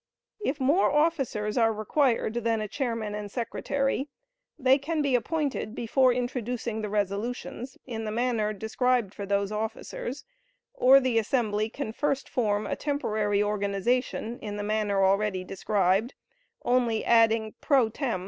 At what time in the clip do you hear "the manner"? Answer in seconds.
8.05-8.51, 14.57-15.05